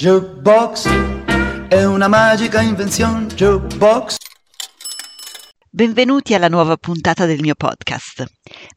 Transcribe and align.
Jukebox 0.00 0.88
è 1.68 1.84
una 1.84 2.08
magica 2.08 2.62
invenzione. 2.62 3.26
Jukebox. 3.26 4.16
Benvenuti 5.68 6.32
alla 6.32 6.48
nuova 6.48 6.78
puntata 6.78 7.26
del 7.26 7.40
mio 7.40 7.54
podcast. 7.54 8.24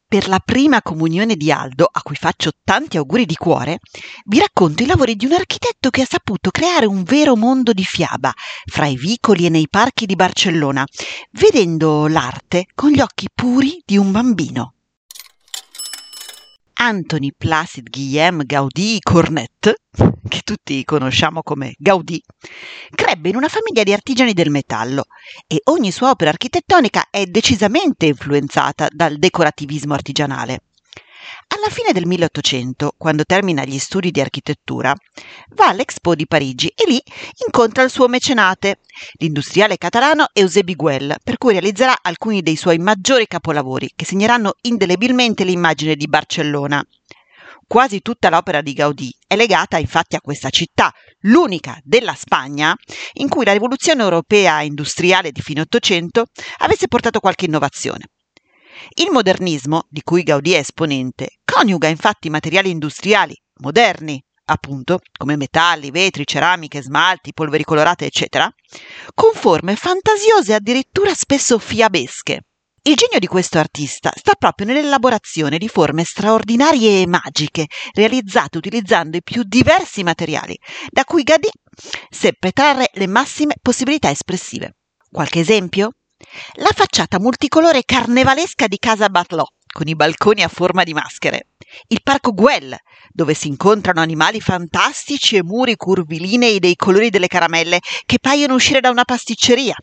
Per 0.06 0.28
la 0.28 0.38
prima 0.44 0.82
comunione 0.82 1.36
di 1.36 1.50
Aldo, 1.50 1.88
a 1.90 2.02
cui 2.02 2.16
faccio 2.16 2.50
tanti 2.62 2.98
auguri 2.98 3.24
di 3.24 3.36
cuore, 3.36 3.78
vi 4.26 4.38
racconto 4.38 4.82
i 4.82 4.86
lavori 4.86 5.16
di 5.16 5.24
un 5.24 5.32
architetto 5.32 5.88
che 5.88 6.02
ha 6.02 6.06
saputo 6.06 6.50
creare 6.50 6.84
un 6.84 7.04
vero 7.04 7.36
mondo 7.36 7.72
di 7.72 7.84
fiaba 7.84 8.30
fra 8.70 8.84
i 8.84 8.96
vicoli 8.96 9.46
e 9.46 9.48
nei 9.48 9.68
parchi 9.70 10.04
di 10.04 10.16
Barcellona, 10.16 10.84
vedendo 11.40 12.06
l'arte 12.06 12.66
con 12.74 12.90
gli 12.90 13.00
occhi 13.00 13.28
puri 13.34 13.80
di 13.82 13.96
un 13.96 14.12
bambino. 14.12 14.74
Anthony 16.74 17.32
Placid 17.36 17.88
Guillaume 17.88 18.44
Gaudí 18.44 18.98
Cornet, 19.00 19.74
che 20.28 20.40
tutti 20.44 20.84
conosciamo 20.84 21.42
come 21.42 21.74
Gaudì, 21.78 22.20
crebbe 22.94 23.28
in 23.28 23.36
una 23.36 23.48
famiglia 23.48 23.82
di 23.82 23.92
artigiani 23.92 24.32
del 24.32 24.50
metallo 24.50 25.04
e 25.46 25.60
ogni 25.64 25.90
sua 25.90 26.10
opera 26.10 26.30
architettonica 26.30 27.06
è 27.10 27.26
decisamente 27.26 28.06
influenzata 28.06 28.88
dal 28.90 29.18
decorativismo 29.18 29.94
artigianale. 29.94 30.60
Alla 31.64 31.72
fine 31.72 31.92
del 31.92 32.04
1800, 32.06 32.92
quando 32.98 33.24
termina 33.24 33.64
gli 33.64 33.78
studi 33.78 34.10
di 34.10 34.20
architettura, 34.20 34.94
va 35.54 35.68
all'Expo 35.68 36.14
di 36.14 36.26
Parigi 36.26 36.66
e 36.66 36.84
lì 36.86 37.02
incontra 37.46 37.82
il 37.82 37.88
suo 37.88 38.06
mecenate, 38.06 38.80
l'industriale 39.14 39.78
catalano 39.78 40.26
Eusebio 40.34 40.74
Guel, 40.74 41.16
per 41.24 41.38
cui 41.38 41.52
realizzerà 41.52 41.96
alcuni 42.02 42.42
dei 42.42 42.56
suoi 42.56 42.76
maggiori 42.76 43.26
capolavori 43.26 43.90
che 43.96 44.04
segneranno 44.04 44.56
indelebilmente 44.60 45.42
l'immagine 45.44 45.96
di 45.96 46.06
Barcellona. 46.06 46.84
Quasi 47.66 48.02
tutta 48.02 48.28
l'opera 48.28 48.60
di 48.60 48.74
Gaudì 48.74 49.10
è 49.26 49.34
legata 49.34 49.78
infatti 49.78 50.16
a 50.16 50.20
questa 50.20 50.50
città, 50.50 50.92
l'unica 51.20 51.78
della 51.82 52.14
Spagna 52.14 52.76
in 53.14 53.30
cui 53.30 53.46
la 53.46 53.52
rivoluzione 53.52 54.02
europea 54.02 54.60
industriale 54.60 55.32
di 55.32 55.40
fine 55.40 55.62
Ottocento 55.62 56.26
avesse 56.58 56.88
portato 56.88 57.20
qualche 57.20 57.46
innovazione. 57.46 58.08
Il 58.96 59.10
modernismo, 59.10 59.86
di 59.88 60.02
cui 60.02 60.22
Gaudì 60.22 60.52
è 60.52 60.58
esponente, 60.58 61.38
coniuga 61.44 61.88
infatti 61.88 62.30
materiali 62.30 62.70
industriali 62.70 63.36
moderni, 63.60 64.22
appunto, 64.46 65.00
come 65.16 65.36
metalli, 65.36 65.90
vetri, 65.90 66.26
ceramiche, 66.26 66.82
smalti, 66.82 67.32
polveri 67.32 67.64
colorate, 67.64 68.06
eccetera, 68.06 68.52
con 69.14 69.32
forme 69.34 69.76
fantasiose 69.76 70.52
e 70.52 70.54
addirittura 70.54 71.14
spesso 71.14 71.58
fiabesche. 71.58 72.40
Il 72.86 72.96
genio 72.96 73.18
di 73.18 73.26
questo 73.26 73.58
artista 73.58 74.12
sta 74.14 74.34
proprio 74.34 74.66
nell'elaborazione 74.66 75.56
di 75.56 75.68
forme 75.68 76.04
straordinarie 76.04 77.00
e 77.00 77.06
magiche, 77.06 77.66
realizzate 77.94 78.58
utilizzando 78.58 79.16
i 79.16 79.22
più 79.22 79.42
diversi 79.42 80.02
materiali, 80.02 80.58
da 80.90 81.04
cui 81.04 81.22
Gaudì 81.22 81.48
seppe 82.10 82.52
trarre 82.52 82.90
le 82.92 83.06
massime 83.06 83.54
possibilità 83.62 84.10
espressive. 84.10 84.76
Qualche 85.10 85.40
esempio? 85.40 85.92
La 86.58 86.70
facciata 86.72 87.18
multicolore 87.18 87.82
carnevalesca 87.84 88.68
di 88.68 88.78
Casa 88.78 89.08
Barlò, 89.08 89.44
con 89.72 89.88
i 89.88 89.96
balconi 89.96 90.42
a 90.42 90.48
forma 90.48 90.84
di 90.84 90.94
maschere. 90.94 91.48
Il 91.88 92.02
parco 92.02 92.32
Guel, 92.32 92.76
dove 93.10 93.34
si 93.34 93.48
incontrano 93.48 94.00
animali 94.00 94.40
fantastici 94.40 95.36
e 95.36 95.42
muri 95.42 95.74
curvilinei 95.74 96.60
dei 96.60 96.76
colori 96.76 97.10
delle 97.10 97.26
caramelle 97.26 97.80
che 98.06 98.20
paiono 98.20 98.54
uscire 98.54 98.80
da 98.80 98.90
una 98.90 99.04
pasticceria. 99.04 99.74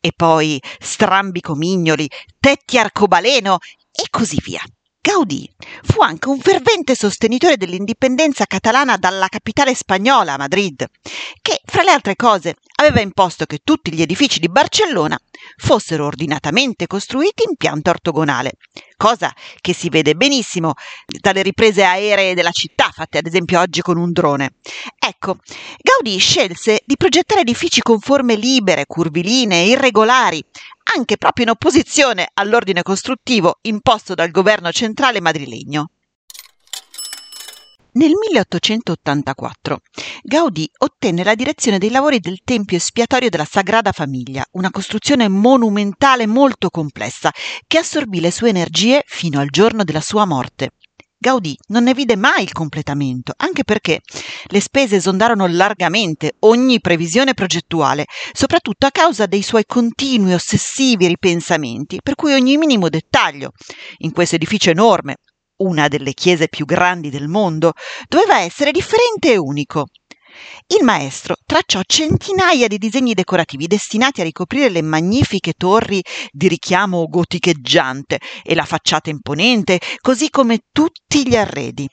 E 0.00 0.12
poi 0.16 0.58
strambi 0.78 1.40
comignoli, 1.40 2.08
tetti 2.40 2.78
arcobaleno 2.78 3.58
e 3.92 4.04
così 4.08 4.40
via. 4.42 4.62
Gaudì 5.06 5.48
fu 5.84 6.00
anche 6.00 6.28
un 6.28 6.40
fervente 6.40 6.96
sostenitore 6.96 7.56
dell'indipendenza 7.56 8.44
catalana 8.44 8.96
dalla 8.96 9.28
capitale 9.28 9.72
spagnola, 9.72 10.36
Madrid, 10.36 10.84
che, 11.40 11.60
fra 11.64 11.84
le 11.84 11.92
altre 11.92 12.16
cose, 12.16 12.56
aveva 12.80 13.00
imposto 13.00 13.44
che 13.44 13.60
tutti 13.62 13.92
gli 13.94 14.02
edifici 14.02 14.40
di 14.40 14.48
Barcellona 14.48 15.16
fossero 15.58 16.06
ordinatamente 16.06 16.88
costruiti 16.88 17.44
in 17.48 17.54
pianta 17.54 17.90
ortogonale, 17.90 18.54
cosa 18.96 19.32
che 19.60 19.72
si 19.72 19.90
vede 19.90 20.16
benissimo 20.16 20.74
dalle 21.06 21.42
riprese 21.42 21.84
aeree 21.84 22.34
della 22.34 22.50
città, 22.50 22.90
fatte 22.92 23.18
ad 23.18 23.26
esempio 23.26 23.60
oggi 23.60 23.82
con 23.82 23.98
un 23.98 24.10
drone. 24.10 24.54
Ecco, 24.98 25.36
Gaudì 25.80 26.18
scelse 26.18 26.82
di 26.84 26.96
progettare 26.96 27.42
edifici 27.42 27.80
con 27.80 28.00
forme 28.00 28.34
libere, 28.34 28.86
curvilinee, 28.86 29.66
irregolari, 29.66 30.44
anche 30.94 31.16
proprio 31.16 31.44
in 31.44 31.50
opposizione 31.50 32.28
all'ordine 32.34 32.82
costruttivo 32.82 33.58
imposto 33.62 34.14
dal 34.14 34.30
governo 34.30 34.70
centrale 34.72 35.20
madrilegno. 35.20 35.90
Nel 37.96 38.12
1884 38.14 39.80
Gaudì 40.22 40.70
ottenne 40.78 41.24
la 41.24 41.34
direzione 41.34 41.78
dei 41.78 41.88
lavori 41.88 42.20
del 42.20 42.40
Tempio 42.44 42.76
espiatorio 42.76 43.30
della 43.30 43.46
Sagrada 43.46 43.92
Famiglia, 43.92 44.44
una 44.52 44.70
costruzione 44.70 45.28
monumentale 45.28 46.26
molto 46.26 46.68
complessa 46.68 47.32
che 47.66 47.78
assorbì 47.78 48.20
le 48.20 48.30
sue 48.30 48.50
energie 48.50 49.02
fino 49.06 49.40
al 49.40 49.48
giorno 49.48 49.82
della 49.82 50.02
sua 50.02 50.26
morte. 50.26 50.72
Gaudì 51.26 51.58
non 51.70 51.82
ne 51.82 51.92
vide 51.92 52.14
mai 52.14 52.44
il 52.44 52.52
completamento, 52.52 53.32
anche 53.38 53.64
perché 53.64 54.00
le 54.44 54.60
spese 54.60 54.94
esondarono 54.94 55.48
largamente 55.48 56.36
ogni 56.40 56.80
previsione 56.80 57.34
progettuale, 57.34 58.04
soprattutto 58.32 58.86
a 58.86 58.92
causa 58.92 59.26
dei 59.26 59.42
suoi 59.42 59.64
continui 59.66 60.34
ossessivi 60.34 61.08
ripensamenti, 61.08 61.98
per 62.00 62.14
cui 62.14 62.32
ogni 62.32 62.56
minimo 62.56 62.88
dettaglio 62.88 63.50
in 63.98 64.12
questo 64.12 64.36
edificio 64.36 64.70
enorme, 64.70 65.16
una 65.62 65.88
delle 65.88 66.12
chiese 66.12 66.46
più 66.46 66.64
grandi 66.64 67.10
del 67.10 67.26
mondo, 67.26 67.72
doveva 68.08 68.38
essere 68.38 68.70
differente 68.70 69.32
e 69.32 69.36
unico. 69.36 69.86
Il 70.68 70.84
maestro 70.84 71.36
tracciò 71.44 71.80
centinaia 71.86 72.66
di 72.66 72.78
disegni 72.78 73.14
decorativi 73.14 73.66
destinati 73.66 74.20
a 74.20 74.24
ricoprire 74.24 74.68
le 74.68 74.82
magnifiche 74.82 75.52
torri 75.52 76.02
di 76.30 76.48
richiamo 76.48 77.06
goticheggiante 77.06 78.20
e 78.42 78.54
la 78.54 78.64
facciata 78.64 79.10
imponente, 79.10 79.80
così 80.00 80.28
come 80.30 80.60
tutti 80.72 81.26
gli 81.26 81.36
arredi. 81.36 81.88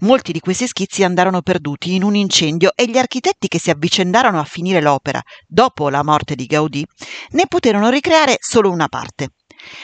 Molti 0.00 0.32
di 0.32 0.40
questi 0.40 0.66
schizzi 0.66 1.04
andarono 1.04 1.42
perduti 1.42 1.94
in 1.94 2.02
un 2.02 2.14
incendio 2.14 2.72
e 2.74 2.86
gli 2.86 2.96
architetti 2.96 3.48
che 3.48 3.58
si 3.58 3.70
avvicendarono 3.70 4.38
a 4.38 4.44
finire 4.44 4.80
l'opera 4.80 5.20
dopo 5.46 5.90
la 5.90 6.02
morte 6.02 6.34
di 6.34 6.46
Gaudì 6.46 6.84
ne 7.30 7.46
poterono 7.46 7.90
ricreare 7.90 8.36
solo 8.40 8.70
una 8.70 8.88
parte. 8.88 9.34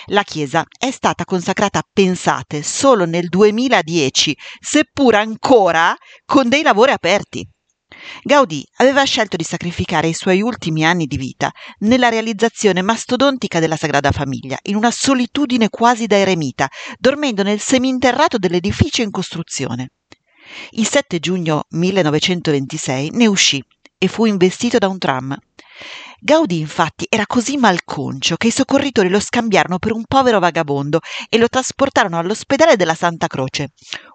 La 0.06 0.22
chiesa 0.22 0.64
è 0.76 0.90
stata 0.90 1.24
consacrata, 1.24 1.82
pensate, 1.92 2.62
solo 2.62 3.04
nel 3.04 3.28
2010, 3.28 4.36
seppur 4.60 5.14
ancora 5.14 5.94
con 6.24 6.48
dei 6.48 6.62
lavori 6.62 6.92
aperti. 6.92 7.46
Gaudì 8.22 8.66
aveva 8.76 9.04
scelto 9.04 9.36
di 9.36 9.44
sacrificare 9.44 10.08
i 10.08 10.14
suoi 10.14 10.42
ultimi 10.42 10.84
anni 10.84 11.06
di 11.06 11.16
vita 11.16 11.52
nella 11.80 12.08
realizzazione 12.08 12.82
mastodontica 12.82 13.60
della 13.60 13.76
Sagrada 13.76 14.12
Famiglia, 14.12 14.58
in 14.64 14.76
una 14.76 14.90
solitudine 14.90 15.68
quasi 15.68 16.06
da 16.06 16.16
eremita, 16.16 16.68
dormendo 16.98 17.42
nel 17.42 17.60
seminterrato 17.60 18.38
dell'edificio 18.38 19.02
in 19.02 19.10
costruzione. 19.10 19.90
Il 20.70 20.86
7 20.86 21.18
giugno 21.18 21.64
1926 21.70 23.10
ne 23.10 23.26
uscì 23.26 23.62
e 23.98 24.08
fu 24.08 24.24
investito 24.24 24.78
da 24.78 24.88
un 24.88 24.98
tram. 24.98 25.36
Gaudì 26.20 26.58
infatti 26.58 27.06
era 27.08 27.26
così 27.26 27.56
malconcio 27.56 28.36
che 28.36 28.48
i 28.48 28.50
soccorritori 28.50 29.08
lo 29.08 29.20
scambiarono 29.20 29.78
per 29.78 29.92
un 29.92 30.02
povero 30.04 30.40
vagabondo 30.40 30.98
e 31.28 31.38
lo 31.38 31.48
trasportarono 31.48 32.18
all'ospedale 32.18 32.74
della 32.74 32.96
Santa 32.96 33.28
Croce, 33.28 33.70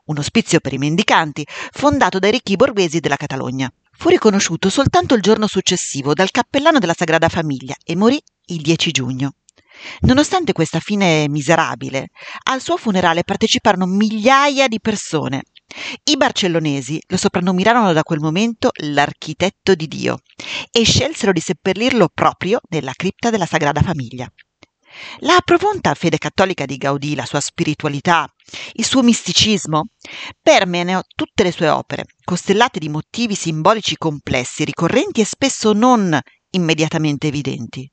un 0.06 0.18
ospizio 0.18 0.59
per 0.59 0.74
i 0.74 0.78
mendicanti 0.78 1.47
fondato 1.72 2.19
dai 2.19 2.31
ricchi 2.31 2.58
borghesi 2.58 3.00
della 3.00 3.16
Catalogna. 3.16 3.72
Fu 3.96 4.09
riconosciuto 4.09 4.69
soltanto 4.69 5.16
il 5.16 5.22
giorno 5.22 5.47
successivo 5.47 6.14
dal 6.14 6.31
cappellano 6.31 6.80
della 6.80 6.96
Sagrada 6.96 7.30
Famiglia 7.30 7.75
e 7.86 7.96
morì 7.96 8.22
il 8.47 8.62
10 8.62 8.91
giugno. 8.91 9.35
Nonostante 10.02 10.52
questa 10.52 10.81
fine 10.81 11.30
miserabile, 11.30 12.09
al 12.50 12.62
suo 12.62 12.75
funerale 12.75 13.24
parteciparono 13.24 13.85
migliaia 13.85 14.68
di 14.68 14.81
persone. 14.81 15.44
I 16.03 16.17
barcellonesi 16.17 17.02
lo 17.08 17.17
soprannominarono 17.17 17.93
da 17.93 18.03
quel 18.03 18.20
momento 18.20 18.70
l'architetto 18.81 19.75
di 19.75 19.87
Dio 19.87 20.20
e 20.72 20.84
scelsero 20.84 21.31
di 21.31 21.40
seppellirlo 21.40 22.09
proprio 22.14 22.59
nella 22.70 22.93
cripta 22.93 23.29
della 23.29 23.46
Sagrada 23.46 23.81
Famiglia. 23.81 24.31
La 25.20 25.40
profonda 25.43 25.96
fede 25.96 26.20
cattolica 26.20 26.66
di 26.66 26.78
Gaudì, 26.78 27.16
la 27.16 27.25
sua 27.25 27.40
spiritualità, 27.40 28.31
il 28.73 28.85
suo 28.85 29.02
misticismo 29.02 29.87
permeano 30.40 31.02
tutte 31.16 31.41
le 31.41 31.52
sue 31.52 31.67
opere, 31.70 32.05
costellate 32.23 32.78
di 32.78 32.90
motivi 32.90 33.34
simbolici 33.34 33.97
complessi, 33.97 34.64
ricorrenti 34.64 35.22
e 35.22 35.26
spesso 35.26 35.73
non 35.73 36.19
immediatamente 36.52 37.28
evidenti. 37.28 37.90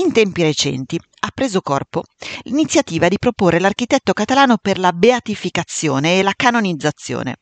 In 0.00 0.12
tempi 0.12 0.42
recenti 0.42 0.98
ha 1.20 1.30
preso 1.34 1.60
corpo 1.60 2.02
l'iniziativa 2.42 3.08
di 3.08 3.18
proporre 3.18 3.58
l'architetto 3.58 4.12
catalano 4.12 4.58
per 4.58 4.78
la 4.78 4.92
beatificazione 4.92 6.18
e 6.18 6.22
la 6.22 6.32
canonizzazione. 6.36 7.36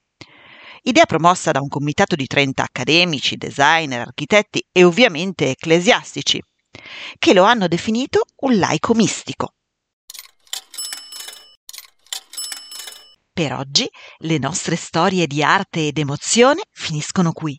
Idea 0.82 1.04
promossa 1.04 1.50
da 1.50 1.60
un 1.60 1.68
comitato 1.68 2.14
di 2.14 2.26
30 2.26 2.62
accademici, 2.62 3.36
designer, 3.36 4.02
architetti 4.02 4.64
e 4.70 4.84
ovviamente 4.84 5.50
ecclesiastici, 5.50 6.40
che 7.18 7.34
lo 7.34 7.42
hanno 7.42 7.66
definito 7.66 8.22
un 8.42 8.58
laico 8.58 8.94
mistico. 8.94 9.54
Per 13.32 13.52
oggi 13.52 13.86
le 14.18 14.38
nostre 14.38 14.76
storie 14.76 15.26
di 15.26 15.42
arte 15.42 15.88
ed 15.88 15.98
emozione 15.98 16.62
finiscono 16.70 17.32
qui. 17.32 17.58